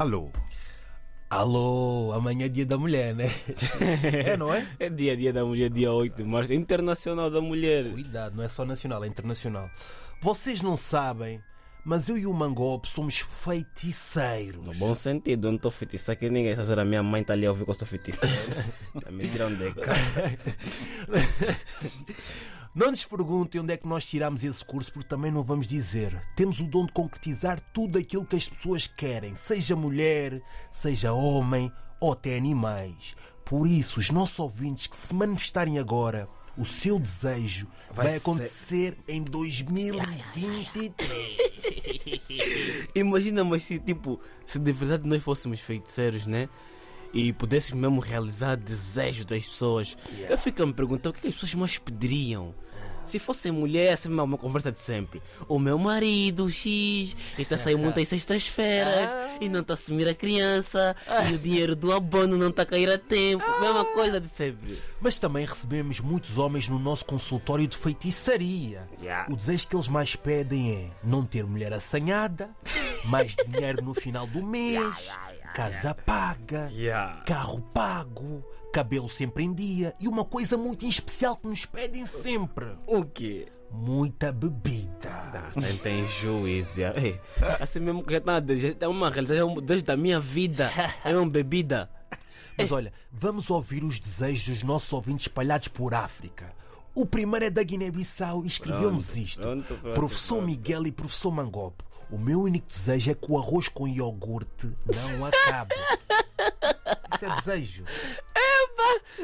[0.00, 0.32] Alô?
[1.28, 3.26] Alô, amanhã é dia da mulher, né?
[4.24, 4.66] é, não é?
[4.78, 7.86] É dia a dia da mulher, dia 8 de março, Internacional da Mulher.
[7.90, 9.70] Cuidado, não é só nacional, é internacional.
[10.22, 11.42] Vocês não sabem,
[11.84, 14.64] mas eu e o Mangope somos feiticeiros.
[14.64, 16.52] No bom sentido, eu não estou feitiçando aqui ninguém.
[16.52, 18.34] Essa hora minha mãe está ali a ouvir que eu sou feiticeiro.
[19.12, 19.80] Mentira onde é que
[22.80, 26.18] Não nos perguntem onde é que nós tiramos esse curso, porque também não vamos dizer.
[26.34, 30.40] Temos o dom de concretizar tudo aquilo que as pessoas querem, seja mulher,
[30.70, 33.14] seja homem ou até animais.
[33.44, 36.26] Por isso, os nossos ouvintes que se manifestarem agora,
[36.56, 41.36] o seu desejo vai, Vai ser- acontecer em 2023.
[42.94, 46.48] Imagina, mas se tipo, se de verdade nós fôssemos feiticeiros, né?
[47.12, 49.96] E pudéssemos mesmo realizar desejos das pessoas.
[50.28, 52.54] Eu fico a me perguntar o que, é as pessoas mais pediriam.
[53.04, 55.20] Se fosse mulher, essa é uma conversa de sempre.
[55.48, 59.74] O meu marido, X, e está a sair muito às sextas-feiras, e não está a
[59.74, 60.94] assumir a criança,
[61.28, 63.44] e o dinheiro do abono não está a cair a tempo.
[63.60, 64.78] Mesma coisa de sempre.
[65.00, 68.88] Mas também recebemos muitos homens no nosso consultório de feitiçaria.
[69.02, 69.32] Yeah.
[69.32, 72.50] O desejo que eles mais pedem é não ter mulher assanhada,
[73.06, 74.94] mais dinheiro no final do mês,
[75.68, 77.22] casa paga, Yeah.
[77.26, 82.66] carro pago, cabelo sempre em dia e uma coisa muito especial que nos pedem sempre:
[82.86, 83.48] O quê?
[83.72, 85.50] muita bebida.
[85.54, 86.80] Não, tem, tem juízo.
[86.96, 87.20] Ei,
[87.60, 88.42] assim mesmo que está
[88.80, 90.70] é uma realização desde a minha vida.
[91.04, 91.88] É uma bebida.
[92.58, 96.52] Mas olha, vamos ouvir os desejos dos nossos ouvintes espalhados por África.
[96.94, 99.40] O primeiro é da Guiné-Bissau e escreveu-nos isto.
[99.40, 100.50] pronto, pronto, Professor pronto.
[100.50, 101.84] Miguel e Professor Mangope.
[102.10, 105.74] O meu único desejo é que o arroz com iogurte não acabe.
[107.14, 107.84] Isso é desejo.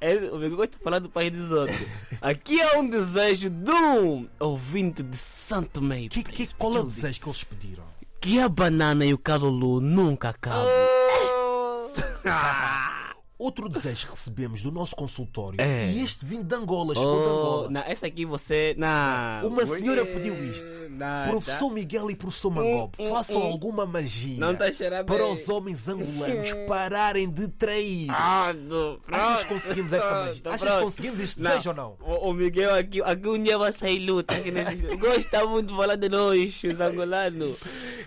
[0.00, 1.80] É, eu gosto de falar do país dos outros.
[2.20, 6.10] Aqui é um desejo de um ouvinte de Santo Meio.
[6.10, 7.84] Que, que, qual é o desejo que eles pediram?
[8.20, 10.68] Que a banana e o calulu nunca acabem.
[13.38, 15.92] Outro desejo que recebemos do nosso consultório É.
[15.92, 17.70] e este vindo de Angola, chegou de Oh, Angola.
[17.70, 18.74] não, essa aqui você.
[18.76, 19.46] Não.
[19.48, 20.88] Uma senhora pediu isto.
[20.90, 21.74] Não, Professor tá.
[21.74, 23.44] Miguel e Professor Mangope, hum, façam hum.
[23.44, 24.64] alguma magia Não tá
[25.06, 28.08] para os homens angolanos pararem de trair.
[28.08, 30.42] Pronto, Achas que conseguimos esta magia?
[30.46, 31.96] Achas que conseguimos este desejo ou não?
[32.00, 34.34] O, o Miguel aqui, aqui um dia vai sair luta.
[34.34, 34.82] Aqui nesse...
[34.98, 37.56] Gosta muito de falar de nós, os angolanos.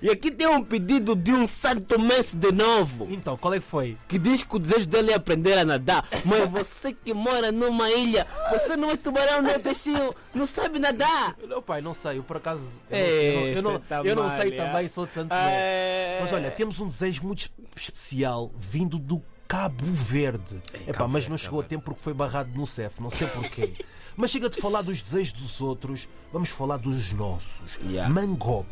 [0.01, 3.07] E aqui tem um pedido de um santo mês de novo.
[3.09, 3.97] Então, qual é que foi?
[4.07, 6.03] Que diz que o desejo dele é aprender a nadar.
[6.25, 10.79] Mas você que mora numa ilha, você não é tubarão, não é peixinho, não sabe
[10.79, 11.35] nadar.
[11.47, 12.63] Não, pai, não sei, eu por acaso.
[12.89, 14.56] Eu É, não, eu não, cê tá eu não mal, sei é?
[14.66, 16.19] também, sou de Santo É.
[16.22, 20.62] Mas olha, temos um desejo muito es- especial vindo do Cabo Verde.
[20.88, 21.69] Epá, Cabo mas não Cabo chegou a Verde.
[21.75, 23.73] tempo porque foi barrado no CEF, não sei porquê.
[24.18, 27.78] mas chega de falar dos desejos dos outros, vamos falar dos nossos.
[27.88, 28.12] Yeah.
[28.12, 28.68] Mangope,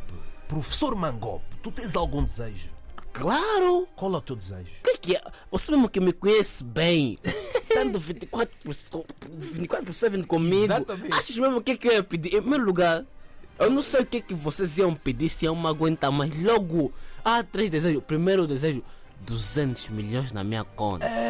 [0.49, 2.71] professor Mangope, tu tens algum desejo?
[3.13, 3.87] Claro!
[3.95, 4.71] Qual é o teu desejo?
[4.79, 5.21] O que é que é?
[5.51, 7.19] Você mesmo que me conhece bem,
[7.69, 8.75] estando 24 por,
[9.29, 11.13] 24 por 7 comigo, Exatamente.
[11.13, 12.35] achas mesmo o que é que eu ia pedir?
[12.35, 13.05] Em primeiro lugar,
[13.59, 16.31] eu não sei o que é que vocês iam pedir se eu me aguentar, mas
[16.41, 16.91] logo
[17.23, 18.03] há três desejos.
[18.03, 18.83] Primeiro desejo,
[19.21, 21.05] 200 milhões na minha conta.
[21.05, 21.28] É,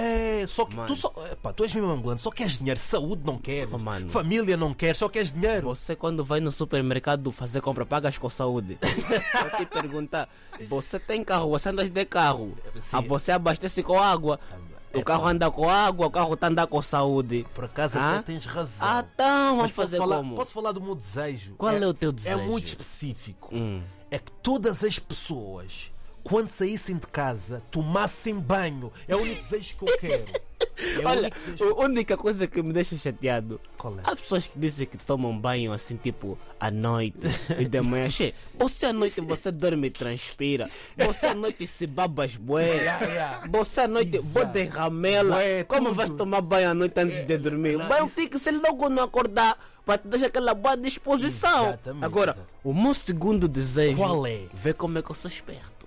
[0.49, 1.13] só que tu só.
[1.31, 4.97] Epá, tu és mesmo angolano, só queres dinheiro, saúde não queres, Oh, família não queres,
[4.97, 5.67] só queres dinheiro.
[5.67, 8.77] Você quando vai no supermercado fazer compra, pagas com saúde.
[8.81, 10.27] Vou te perguntar,
[10.67, 12.81] você tem carro, você anda de carro, Sim.
[12.93, 14.39] ah, você abastece com água.
[14.91, 17.45] O carro anda com água, o carro está andando com saúde.
[17.53, 18.13] Por acaso Ah?
[18.15, 18.87] até tens razão.
[18.87, 20.35] Ah, então vamos fazer falar, como?
[20.35, 21.53] posso falar do meu desejo?
[21.55, 22.39] Qual é o teu desejo?
[22.39, 23.49] É muito específico.
[23.53, 23.83] Hum.
[24.09, 25.91] É que todas as pessoas,
[26.23, 28.91] quando saíssem de casa, tomassem banho.
[29.07, 30.25] É o único desejo que eu quero.
[30.99, 31.31] É Olha,
[31.77, 33.59] a única coisa que me deixa chateado.
[33.83, 34.01] É?
[34.03, 37.17] Há pessoas que dizem que tomam banho assim, tipo, à noite
[37.57, 38.09] e de manhã.
[38.09, 40.69] Che, você à noite você dorme e transpira.
[40.97, 42.69] Você à noite se babas bué.
[42.79, 43.47] Yeah, yeah.
[43.49, 44.29] Você à noite Exato.
[44.33, 45.35] bode ramela.
[45.37, 45.95] Bué, Como tudo.
[45.95, 47.75] vais tomar banho à noite antes de dormir?
[47.75, 51.69] O banho tem que ser logo não acordar para te deixar aquela boa disposição.
[51.69, 54.41] Exatamente, Agora, o meu segundo desejo Qual é?
[54.53, 55.78] Vê como é que eu sou esperto.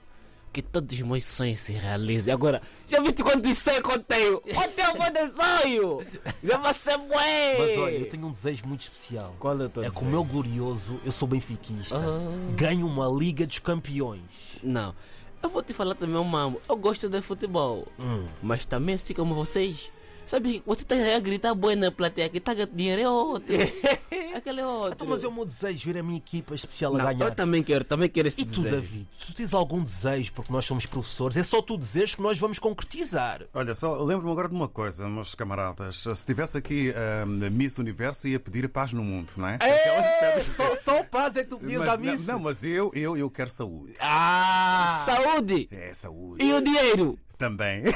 [0.52, 2.32] Que todos os meus sonhos se realizem.
[2.32, 4.43] Agora, já viste quantos sonhos que eu tenho?
[4.44, 6.06] Eu tenho um monte de sonho!
[6.44, 7.56] Já vai ser bué!
[7.58, 9.34] Mas olha, eu tenho um desejo muito especial.
[9.38, 10.10] Qual é o teu É que o desejo?
[10.10, 12.52] meu glorioso, eu sou benfiquista, Ah.
[12.54, 14.20] ganho uma Liga dos Campeões.
[14.62, 14.94] Não.
[15.43, 16.60] Eu vou te falar também, mamo.
[16.69, 17.88] Eu gosto de futebol.
[17.99, 18.28] Hum.
[18.43, 19.90] Mas também, assim como vocês,
[20.27, 23.53] Sabe, você está a gritar boa na plateia, que está a dinheiro é outro.
[24.35, 24.93] Aquele é outro.
[24.95, 27.27] Então, mas é o meu desejo ver a minha equipa especial Não, a ganhar.
[27.27, 28.71] eu também quero, também quero esse E tu, desejo.
[28.77, 32.39] David, tu tens algum desejo, porque nós somos professores, é só tu dizeres que nós
[32.39, 33.43] vamos concretizar.
[33.53, 35.97] Olha, só lembro-me agora de uma coisa, meus camaradas.
[36.15, 39.59] Se tivesse aqui a Miss Universo, ia pedir paz no mundo, não é?
[39.59, 42.33] Pedras- só, só o paz é que tu pedias Mas à não, missa.
[42.33, 43.93] não, mas eu, eu, eu quero saúde.
[44.01, 45.03] Ah!
[45.05, 46.43] Saúde É, saúde.
[46.43, 47.19] e o dinheiro.
[47.37, 47.83] Também.